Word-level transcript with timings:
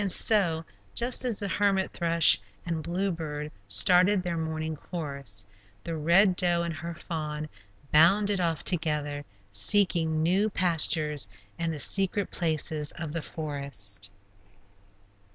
And 0.01 0.11
so, 0.11 0.65
just 0.95 1.23
as 1.23 1.37
the 1.41 1.47
hermit 1.47 1.93
thrush 1.93 2.41
and 2.65 2.81
bluebird 2.81 3.51
started 3.67 4.23
their 4.23 4.35
morning 4.35 4.75
chorus, 4.75 5.45
the 5.83 5.95
Red 5.95 6.35
Doe 6.35 6.63
and 6.63 6.73
her 6.73 6.95
fawn 6.95 7.47
bounded 7.91 8.41
off 8.41 8.63
together, 8.63 9.23
seeking 9.51 10.23
new 10.23 10.49
pastures 10.49 11.27
in 11.59 11.69
the 11.69 11.77
secret 11.77 12.31
places 12.31 12.91
of 12.93 13.11
the 13.13 13.21
forest. 13.21 14.09